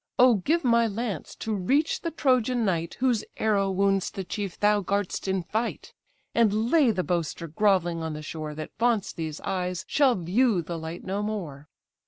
O 0.17 0.33
give 0.37 0.63
my 0.63 0.87
lance 0.87 1.35
to 1.35 1.53
reach 1.53 2.01
the 2.01 2.09
Trojan 2.09 2.65
knight, 2.65 2.95
Whose 3.01 3.23
arrow 3.37 3.69
wounds 3.69 4.09
the 4.09 4.23
chief 4.23 4.59
thou 4.59 4.81
guard'st 4.81 5.27
in 5.27 5.43
fight; 5.43 5.93
And 6.33 6.71
lay 6.71 6.89
the 6.89 7.03
boaster 7.03 7.47
grovelling 7.47 8.01
on 8.01 8.13
the 8.13 8.23
shore, 8.23 8.55
That 8.55 8.71
vaunts 8.79 9.13
these 9.13 9.39
eyes 9.41 9.85
shall 9.87 10.15
view 10.15 10.63
the 10.63 10.79
light 10.79 11.03
no 11.03 11.21
more." 11.21 11.69